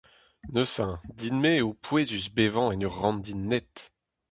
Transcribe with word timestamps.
Neuze 0.53 0.87
din-me 1.17 1.49
eo 1.61 1.69
pouezus 1.85 2.25
bevañ 2.35 2.69
en 2.73 2.85
ur 2.87 2.95
ranndi 2.99 3.33
naet! 3.49 3.75